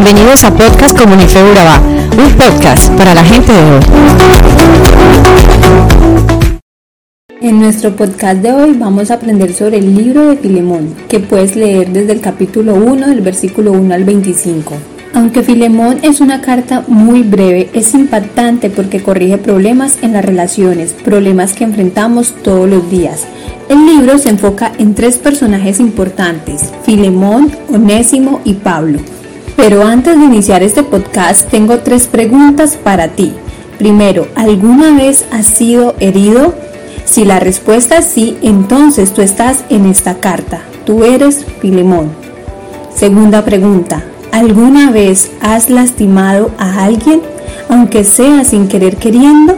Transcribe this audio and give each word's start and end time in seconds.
Bienvenidos 0.00 0.44
a 0.44 0.54
Podcast 0.54 0.96
Comunife 0.96 1.42
Urabá, 1.42 1.80
un 1.80 2.32
podcast 2.34 2.88
para 2.92 3.14
la 3.14 3.24
gente 3.24 3.52
de 3.52 3.58
hoy. 3.58 3.80
En 7.40 7.58
nuestro 7.58 7.96
podcast 7.96 8.40
de 8.40 8.52
hoy 8.52 8.74
vamos 8.74 9.10
a 9.10 9.14
aprender 9.14 9.52
sobre 9.52 9.78
el 9.78 9.96
libro 9.96 10.28
de 10.28 10.36
Filemón, 10.36 10.94
que 11.08 11.18
puedes 11.18 11.56
leer 11.56 11.90
desde 11.90 12.12
el 12.12 12.20
capítulo 12.20 12.76
1 12.76 13.08
del 13.08 13.22
versículo 13.22 13.72
1 13.72 13.92
al 13.92 14.04
25. 14.04 14.74
Aunque 15.14 15.42
Filemón 15.42 15.98
es 16.02 16.20
una 16.20 16.42
carta 16.42 16.84
muy 16.86 17.24
breve, 17.24 17.68
es 17.72 17.92
impactante 17.92 18.70
porque 18.70 19.02
corrige 19.02 19.36
problemas 19.36 19.98
en 20.02 20.12
las 20.12 20.24
relaciones, 20.24 20.92
problemas 20.92 21.54
que 21.54 21.64
enfrentamos 21.64 22.34
todos 22.44 22.70
los 22.70 22.88
días. 22.88 23.26
El 23.68 23.84
libro 23.84 24.16
se 24.18 24.28
enfoca 24.28 24.72
en 24.78 24.94
tres 24.94 25.18
personajes 25.18 25.80
importantes, 25.80 26.72
Filemón, 26.84 27.50
Onésimo 27.68 28.40
y 28.44 28.54
Pablo. 28.54 29.00
Pero 29.58 29.84
antes 29.84 30.16
de 30.16 30.24
iniciar 30.24 30.62
este 30.62 30.84
podcast 30.84 31.50
tengo 31.50 31.80
tres 31.80 32.06
preguntas 32.06 32.76
para 32.76 33.08
ti. 33.08 33.32
Primero, 33.76 34.28
¿alguna 34.36 34.96
vez 34.96 35.26
has 35.32 35.46
sido 35.48 35.96
herido? 35.98 36.54
Si 37.04 37.24
la 37.24 37.40
respuesta 37.40 37.98
es 37.98 38.04
sí, 38.04 38.38
entonces 38.40 39.12
tú 39.12 39.20
estás 39.20 39.64
en 39.68 39.86
esta 39.86 40.20
carta. 40.20 40.60
Tú 40.86 41.02
eres 41.02 41.44
Filemón. 41.60 42.12
Segunda 42.94 43.44
pregunta, 43.44 44.04
¿alguna 44.30 44.92
vez 44.92 45.32
has 45.40 45.70
lastimado 45.70 46.52
a 46.56 46.84
alguien, 46.84 47.20
aunque 47.68 48.04
sea 48.04 48.44
sin 48.44 48.68
querer 48.68 48.96
queriendo? 48.96 49.56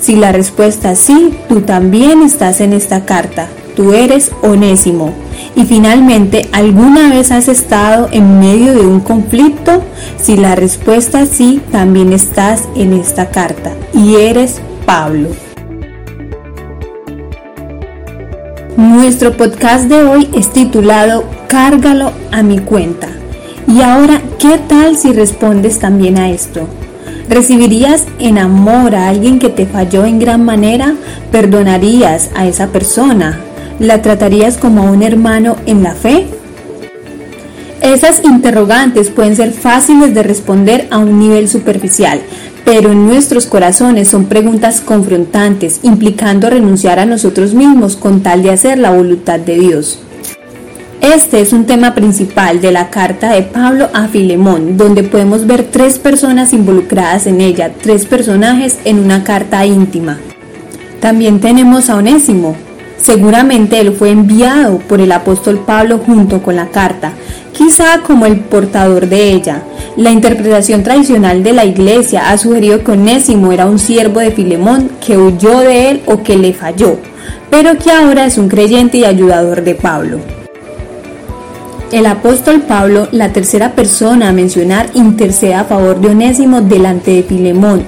Si 0.00 0.14
la 0.14 0.30
respuesta 0.30 0.92
es 0.92 1.00
sí, 1.00 1.36
tú 1.48 1.62
también 1.62 2.22
estás 2.22 2.60
en 2.60 2.72
esta 2.72 3.04
carta. 3.04 3.48
Tú 3.76 3.92
eres 3.92 4.30
onésimo. 4.42 5.14
Y 5.56 5.64
finalmente, 5.64 6.48
¿alguna 6.52 7.10
vez 7.10 7.30
has 7.30 7.48
estado 7.48 8.08
en 8.12 8.38
medio 8.38 8.74
de 8.74 8.86
un 8.86 9.00
conflicto? 9.00 9.82
Si 10.20 10.36
la 10.36 10.54
respuesta 10.54 11.22
es 11.22 11.30
sí, 11.30 11.60
también 11.70 12.12
estás 12.12 12.68
en 12.76 12.92
esta 12.92 13.30
carta 13.30 13.72
y 13.94 14.16
eres 14.16 14.60
Pablo. 14.86 15.28
Nuestro 18.76 19.36
podcast 19.36 19.84
de 19.84 20.02
hoy 20.02 20.28
es 20.34 20.50
titulado 20.50 21.24
Cárgalo 21.48 22.12
a 22.30 22.42
mi 22.42 22.58
cuenta. 22.58 23.08
Y 23.68 23.80
ahora, 23.80 24.20
¿qué 24.38 24.58
tal 24.58 24.96
si 24.96 25.12
respondes 25.12 25.78
también 25.78 26.18
a 26.18 26.30
esto? 26.30 26.66
¿Recibirías 27.28 28.06
en 28.18 28.38
amor 28.38 28.94
a 28.94 29.08
alguien 29.08 29.38
que 29.38 29.48
te 29.48 29.66
falló 29.66 30.04
en 30.04 30.18
gran 30.18 30.44
manera? 30.44 30.94
¿Perdonarías 31.30 32.30
a 32.34 32.46
esa 32.46 32.68
persona? 32.68 33.40
¿La 33.82 34.00
tratarías 34.00 34.58
como 34.58 34.82
a 34.82 34.92
un 34.92 35.02
hermano 35.02 35.56
en 35.66 35.82
la 35.82 35.96
fe? 35.96 36.28
Esas 37.80 38.22
interrogantes 38.22 39.10
pueden 39.10 39.34
ser 39.34 39.50
fáciles 39.50 40.14
de 40.14 40.22
responder 40.22 40.86
a 40.92 40.98
un 40.98 41.18
nivel 41.18 41.48
superficial, 41.48 42.20
pero 42.64 42.92
en 42.92 43.08
nuestros 43.08 43.46
corazones 43.46 44.06
son 44.06 44.26
preguntas 44.26 44.80
confrontantes, 44.80 45.80
implicando 45.82 46.48
renunciar 46.48 47.00
a 47.00 47.06
nosotros 47.06 47.54
mismos 47.54 47.96
con 47.96 48.22
tal 48.22 48.44
de 48.44 48.52
hacer 48.52 48.78
la 48.78 48.92
voluntad 48.92 49.40
de 49.40 49.58
Dios. 49.58 49.98
Este 51.00 51.40
es 51.40 51.52
un 51.52 51.66
tema 51.66 51.92
principal 51.92 52.60
de 52.60 52.70
la 52.70 52.88
carta 52.88 53.32
de 53.32 53.42
Pablo 53.42 53.88
a 53.92 54.06
Filemón, 54.06 54.76
donde 54.76 55.02
podemos 55.02 55.48
ver 55.48 55.64
tres 55.64 55.98
personas 55.98 56.52
involucradas 56.52 57.26
en 57.26 57.40
ella, 57.40 57.72
tres 57.82 58.06
personajes 58.06 58.78
en 58.84 59.00
una 59.00 59.24
carta 59.24 59.66
íntima. 59.66 60.20
También 61.00 61.40
tenemos 61.40 61.90
a 61.90 61.96
Onésimo, 61.96 62.54
Seguramente 63.02 63.80
él 63.80 63.92
fue 63.92 64.10
enviado 64.10 64.78
por 64.78 65.00
el 65.00 65.10
apóstol 65.10 65.58
Pablo 65.66 65.98
junto 65.98 66.40
con 66.40 66.54
la 66.54 66.68
carta, 66.68 67.12
quizá 67.52 68.00
como 68.06 68.26
el 68.26 68.38
portador 68.38 69.08
de 69.08 69.32
ella. 69.32 69.64
La 69.96 70.12
interpretación 70.12 70.84
tradicional 70.84 71.42
de 71.42 71.52
la 71.52 71.64
iglesia 71.64 72.30
ha 72.30 72.38
sugerido 72.38 72.84
que 72.84 72.92
Onésimo 72.92 73.50
era 73.50 73.66
un 73.66 73.80
siervo 73.80 74.20
de 74.20 74.30
Filemón 74.30 74.88
que 75.04 75.18
huyó 75.18 75.58
de 75.58 75.90
él 75.90 76.02
o 76.06 76.22
que 76.22 76.38
le 76.38 76.52
falló, 76.52 76.96
pero 77.50 77.76
que 77.76 77.90
ahora 77.90 78.24
es 78.24 78.38
un 78.38 78.48
creyente 78.48 78.98
y 78.98 79.04
ayudador 79.04 79.64
de 79.64 79.74
Pablo. 79.74 80.18
El 81.90 82.06
apóstol 82.06 82.62
Pablo, 82.62 83.08
la 83.10 83.32
tercera 83.32 83.72
persona 83.72 84.28
a 84.28 84.32
mencionar, 84.32 84.90
intercede 84.94 85.54
a 85.54 85.64
favor 85.64 86.00
de 86.00 86.10
Onésimo 86.10 86.60
delante 86.60 87.10
de 87.10 87.22
Filemón. 87.24 87.82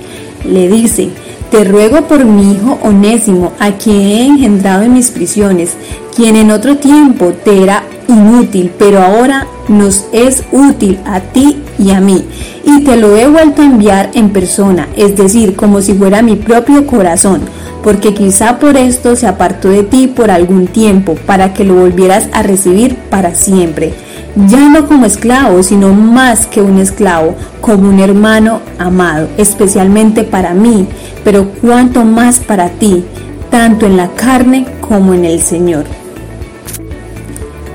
Le 0.44 0.68
dice, 0.68 1.10
te 1.54 1.62
ruego 1.62 2.08
por 2.08 2.24
mi 2.24 2.50
hijo 2.50 2.80
Onésimo, 2.82 3.52
a 3.60 3.70
quien 3.70 4.00
he 4.00 4.26
engendrado 4.26 4.82
en 4.82 4.92
mis 4.92 5.12
prisiones, 5.12 5.76
quien 6.16 6.34
en 6.34 6.50
otro 6.50 6.78
tiempo 6.78 7.32
te 7.44 7.62
era 7.62 7.84
inútil, 8.08 8.72
pero 8.76 9.00
ahora 9.00 9.46
nos 9.68 10.06
es 10.10 10.42
útil 10.50 10.98
a 11.06 11.20
ti 11.20 11.58
y 11.78 11.92
a 11.92 12.00
mí. 12.00 12.24
Y 12.64 12.82
te 12.82 12.96
lo 12.96 13.16
he 13.16 13.28
vuelto 13.28 13.62
a 13.62 13.66
enviar 13.66 14.10
en 14.14 14.30
persona, 14.30 14.88
es 14.96 15.14
decir, 15.16 15.54
como 15.54 15.80
si 15.80 15.94
fuera 15.94 16.22
mi 16.22 16.34
propio 16.34 16.88
corazón, 16.88 17.42
porque 17.84 18.14
quizá 18.14 18.58
por 18.58 18.76
esto 18.76 19.14
se 19.14 19.28
apartó 19.28 19.68
de 19.68 19.84
ti 19.84 20.08
por 20.08 20.32
algún 20.32 20.66
tiempo, 20.66 21.14
para 21.24 21.54
que 21.54 21.62
lo 21.62 21.76
volvieras 21.76 22.30
a 22.32 22.42
recibir 22.42 22.96
para 22.96 23.36
siempre 23.36 23.94
ya 24.36 24.68
no 24.68 24.86
como 24.86 25.06
esclavo, 25.06 25.62
sino 25.62 25.92
más 25.92 26.46
que 26.46 26.60
un 26.60 26.78
esclavo, 26.78 27.36
como 27.60 27.88
un 27.88 28.00
hermano 28.00 28.60
amado, 28.78 29.28
especialmente 29.38 30.24
para 30.24 30.54
mí, 30.54 30.86
pero 31.22 31.48
cuanto 31.60 32.04
más 32.04 32.40
para 32.40 32.68
ti, 32.68 33.04
tanto 33.50 33.86
en 33.86 33.96
la 33.96 34.08
carne 34.08 34.66
como 34.80 35.14
en 35.14 35.24
el 35.24 35.40
Señor. 35.40 35.84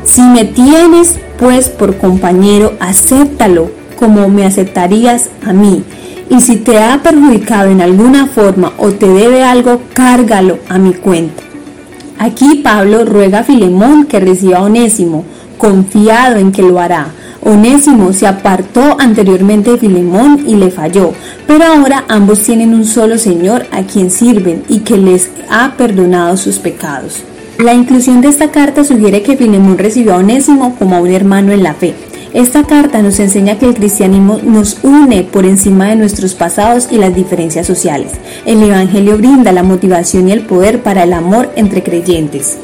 Si 0.04 0.22
me 0.22 0.44
tienes 0.46 1.20
pues 1.40 1.70
por 1.70 1.98
compañero, 1.98 2.74
acéptalo 2.80 3.72
como 3.98 4.28
me 4.30 4.46
aceptarías 4.46 5.30
a 5.46 5.54
mí. 5.54 5.84
Y 6.30 6.42
si 6.42 6.58
te 6.58 6.78
ha 6.78 7.02
perjudicado 7.02 7.70
en 7.70 7.82
alguna 7.82 8.28
forma 8.28 8.74
o 8.78 8.92
te 8.92 9.08
debe 9.08 9.44
algo, 9.44 9.82
cárgalo 9.94 10.60
a 10.70 10.78
mi 10.78 10.94
cuenta. 10.94 11.44
Aquí 12.20 12.62
Pablo 12.64 13.06
ruega 13.06 13.40
a 13.40 13.44
Filemón 13.44 14.06
que 14.06 14.20
reciba 14.20 14.60
a 14.60 14.64
Onésimo, 14.64 15.24
confiado 15.60 16.38
en 16.38 16.52
que 16.52 16.64
lo 16.64 16.80
hará. 16.80 17.10
Onésimo 17.42 18.12
se 18.12 18.26
apartó 18.26 18.98
anteriormente 19.00 19.72
de 19.72 19.78
Filemón 19.78 20.44
y 20.48 20.56
le 20.56 20.72
falló, 20.72 21.14
pero 21.46 21.66
ahora 21.66 22.04
ambos 22.08 22.40
tienen 22.40 22.74
un 22.74 22.86
solo 22.86 23.20
Señor 23.20 23.68
a 23.72 23.84
quien 23.84 24.10
sirven 24.10 24.64
y 24.68 24.80
que 24.80 24.98
les 24.98 25.30
ha 25.50 25.74
perdonado 25.78 26.36
sus 26.36 26.58
pecados. 26.58 27.24
La 27.60 27.74
inclusión 27.74 28.22
de 28.22 28.30
esta 28.30 28.52
carta 28.52 28.84
sugiere 28.84 29.22
que 29.22 29.38
Filemón 29.38 29.78
recibió 29.78 30.16
a 30.16 30.18
Onésimo 30.18 30.76
como 30.80 30.96
a 30.96 31.02
un 31.02 31.12
hermano 31.12 31.52
en 31.52 31.62
la 31.62 31.76
fe. 31.76 31.94
Esta 32.34 32.64
carta 32.64 33.02
nos 33.02 33.20
enseña 33.20 33.58
que 33.58 33.66
el 33.66 33.74
cristianismo 33.74 34.40
nos 34.44 34.78
une 34.84 35.24
por 35.24 35.46
encima 35.46 35.88
de 35.88 35.96
nuestros 35.96 36.36
pasados 36.36 36.88
y 36.92 36.98
las 36.98 37.16
diferencias 37.16 37.66
sociales. 37.66 38.12
El 38.46 38.62
Evangelio 38.62 39.18
brinda 39.18 39.52
la 39.52 39.64
motivación 39.64 40.30
y 40.30 40.34
el 40.34 40.42
poder 40.42 40.84
para 40.84 41.04
el 41.04 41.14
amor 41.14 41.52
entre 41.56 41.82
creyentes. 41.82 42.60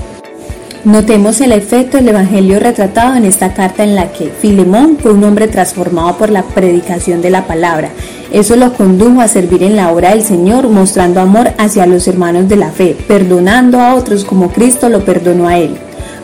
Notemos 0.85 1.41
el 1.41 1.51
efecto 1.51 1.97
del 1.97 2.09
Evangelio 2.09 2.59
retratado 2.59 3.16
en 3.16 3.25
esta 3.25 3.56
carta 3.56 3.84
en 3.84 3.96
la 3.96 4.12
que 4.12 4.29
Filemón 4.29 5.00
fue 5.01 5.13
un 5.13 5.23
hombre 5.23 5.47
transformado 5.47 6.16
por 6.16 6.29
la 6.29 6.44
predicación 6.44 7.23
de 7.23 7.31
la 7.31 7.47
palabra. 7.47 7.90
Eso 8.31 8.56
lo 8.56 8.72
condujo 8.72 9.19
a 9.19 9.28
servir 9.28 9.63
en 9.63 9.75
la 9.75 9.91
obra 9.91 10.12
del 10.12 10.22
Señor, 10.22 10.69
mostrando 10.69 11.22
amor 11.22 11.53
hacia 11.57 11.88
los 11.88 12.07
hermanos 12.07 12.47
de 12.47 12.57
la 12.57 12.69
fe, 12.69 12.96
perdonando 13.07 13.81
a 13.81 13.96
otros 13.96 14.25
como 14.25 14.51
Cristo 14.51 14.88
lo 14.88 15.03
perdonó 15.03 15.47
a 15.47 15.57
él. 15.57 15.75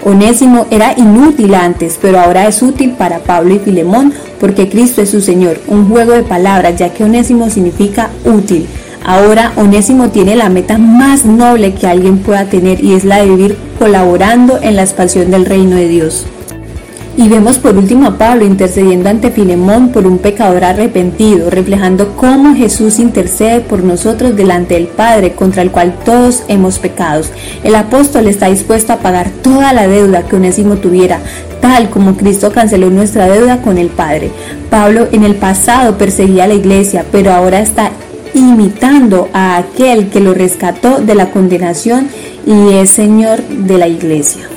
Onésimo 0.05 0.67
era 0.69 0.93
inútil 0.95 1.55
antes, 1.55 1.97
pero 1.99 2.19
ahora 2.19 2.47
es 2.47 2.61
útil 2.61 2.91
para 2.91 3.17
Pablo 3.17 3.55
y 3.55 3.59
Filemón 3.59 4.13
porque 4.39 4.69
Cristo 4.69 5.01
es 5.01 5.09
su 5.09 5.21
Señor. 5.21 5.59
Un 5.65 5.89
juego 5.89 6.11
de 6.11 6.21
palabras, 6.21 6.77
ya 6.77 6.89
que 6.89 7.03
Onésimo 7.03 7.49
significa 7.49 8.11
útil. 8.25 8.67
Ahora 9.03 9.51
Onésimo 9.55 10.09
tiene 10.09 10.35
la 10.35 10.49
meta 10.49 10.77
más 10.77 11.25
noble 11.25 11.73
que 11.73 11.87
alguien 11.87 12.19
pueda 12.19 12.45
tener 12.45 12.83
y 12.83 12.93
es 12.93 13.03
la 13.03 13.17
de 13.17 13.29
vivir 13.29 13.57
colaborando 13.79 14.59
en 14.61 14.75
la 14.75 14.83
expansión 14.83 15.31
del 15.31 15.45
reino 15.45 15.75
de 15.75 15.87
Dios. 15.87 16.27
Y 17.17 17.27
vemos 17.27 17.57
por 17.57 17.77
último 17.77 18.07
a 18.07 18.17
Pablo 18.17 18.45
intercediendo 18.45 19.09
ante 19.09 19.31
Filemón 19.31 19.89
por 19.89 20.07
un 20.07 20.17
pecador 20.17 20.63
arrepentido, 20.63 21.49
reflejando 21.49 22.15
cómo 22.15 22.55
Jesús 22.55 22.99
intercede 22.99 23.59
por 23.59 23.83
nosotros 23.83 24.35
delante 24.35 24.75
del 24.75 24.87
Padre 24.87 25.33
contra 25.33 25.61
el 25.61 25.71
cual 25.71 25.93
todos 26.05 26.43
hemos 26.47 26.79
pecado. 26.79 27.23
El 27.63 27.75
apóstol 27.75 28.27
está 28.27 28.47
dispuesto 28.47 28.93
a 28.93 28.99
pagar 28.99 29.29
toda 29.41 29.73
la 29.73 29.87
deuda 29.87 30.23
que 30.23 30.37
Onésimo 30.37 30.77
tuviera, 30.77 31.19
tal 31.59 31.89
como 31.89 32.15
Cristo 32.15 32.51
canceló 32.51 32.89
nuestra 32.89 33.27
deuda 33.27 33.61
con 33.61 33.77
el 33.77 33.89
Padre. 33.89 34.31
Pablo 34.69 35.07
en 35.11 35.23
el 35.23 35.35
pasado 35.35 35.97
perseguía 35.97 36.45
a 36.45 36.47
la 36.47 36.53
iglesia, 36.53 37.05
pero 37.11 37.33
ahora 37.33 37.59
está 37.59 37.91
imitando 38.33 39.29
a 39.33 39.57
aquel 39.57 40.09
que 40.09 40.19
lo 40.19 40.33
rescató 40.33 40.99
de 40.99 41.15
la 41.15 41.31
condenación 41.31 42.07
y 42.45 42.73
es 42.73 42.89
Señor 42.89 43.41
de 43.43 43.77
la 43.77 43.87
iglesia. 43.87 44.47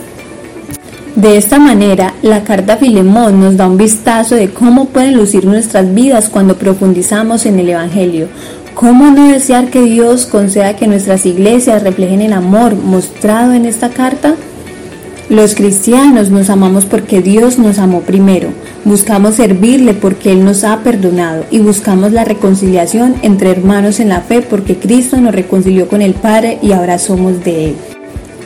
De 1.17 1.37
esta 1.37 1.61
manera, 1.61 2.13
la 2.23 2.43
carta 2.43 2.77
Filemón 2.77 3.39
nos 3.39 3.57
da 3.57 3.69
un 3.69 3.77
vistazo 3.77 4.35
de 4.35 4.51
cómo 4.51 4.87
pueden 4.87 5.17
lucir 5.17 5.45
nuestras 5.45 5.95
vidas 5.95 6.29
cuando 6.29 6.57
profundizamos 6.57 7.47
en 7.47 7.61
el 7.61 7.69
Evangelio. 7.69 8.27
¿Cómo 8.75 9.13
no 9.13 9.29
desear 9.29 9.71
que 9.71 9.83
Dios 9.83 10.27
conceda 10.27 10.75
que 10.75 10.89
nuestras 10.89 11.25
iglesias 11.25 11.85
reflejen 11.85 12.21
el 12.21 12.33
amor 12.33 12.75
mostrado 12.75 13.53
en 13.53 13.65
esta 13.65 13.91
carta? 13.91 14.35
Los 15.29 15.55
cristianos 15.55 16.31
nos 16.31 16.51
amamos 16.51 16.85
porque 16.85 17.23
Dios 17.23 17.61
nos 17.61 17.79
amó 17.79 18.01
primero. 18.01 18.49
Buscamos 18.85 19.37
servirle 19.37 19.95
porque 19.95 20.31
Él 20.31 20.45
nos 20.45 20.63
ha 20.63 20.81
perdonado 20.81 21.47
y 21.51 21.59
buscamos 21.61 22.13
la 22.13 22.23
reconciliación 22.25 23.15
entre 23.23 23.51
hermanos 23.51 23.99
en 23.99 24.11
la 24.11 24.21
fe 24.21 24.43
porque 24.43 24.77
Cristo 24.77 25.17
nos 25.17 25.35
reconcilió 25.35 25.89
con 25.89 26.03
el 26.03 26.13
Padre 26.13 26.59
y 26.61 26.73
ahora 26.73 26.99
somos 26.99 27.43
de 27.43 27.71
Él. 27.71 27.77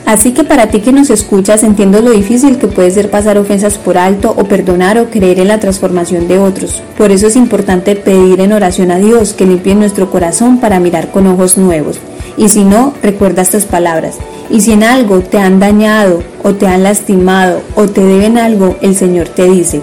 Así 0.07 0.31
que 0.31 0.45
para 0.45 0.69
ti 0.69 0.79
que 0.79 0.93
nos 0.93 1.11
escuchas 1.11 1.65
entiendo 1.65 2.01
lo 2.01 2.13
difícil 2.13 2.57
que 2.57 2.69
puede 2.69 2.93
ser 2.93 3.11
pasar 3.11 3.37
ofensas 3.37 3.79
por 3.79 3.99
alto 3.99 4.33
o 4.39 4.45
perdonar 4.45 4.97
o 4.99 5.11
creer 5.11 5.41
en 5.41 5.49
la 5.49 5.59
transformación 5.59 6.29
de 6.29 6.39
otros. 6.39 6.83
Por 6.97 7.11
eso 7.11 7.27
es 7.27 7.35
importante 7.35 7.97
pedir 7.97 8.41
en 8.41 8.53
oración 8.53 8.93
a 8.93 8.99
Dios 8.99 9.35
que 9.35 9.45
limpie 9.45 9.75
nuestro 9.75 10.09
corazón 10.09 10.61
para 10.61 10.79
mirar 10.79 11.11
con 11.11 11.27
ojos 11.27 11.59
nuevos. 11.59 11.99
Y 12.37 12.49
si 12.49 12.65
no, 12.65 12.95
recuerda 13.03 13.43
estas 13.43 13.65
palabras. 13.65 14.17
Y 14.49 14.61
si 14.61 14.73
en 14.73 14.85
algo 14.85 15.19
te 15.21 15.39
han 15.39 15.59
dañado 15.59 16.23
o 16.45 16.55
te 16.55 16.69
han 16.69 16.85
lastimado 16.85 17.61
o 17.75 17.89
te 17.89 18.03
deben 18.03 18.39
algo, 18.39 18.77
el 18.81 18.95
Señor 18.97 19.29
te 19.29 19.45
dice, 19.51 19.83